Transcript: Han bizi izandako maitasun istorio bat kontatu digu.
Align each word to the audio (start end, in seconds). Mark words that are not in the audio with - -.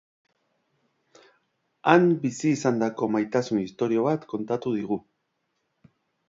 Han 1.91 2.09
bizi 2.23 2.53
izandako 2.53 3.11
maitasun 3.17 3.61
istorio 3.67 4.07
bat 4.09 4.27
kontatu 4.33 4.75
digu. 4.79 4.99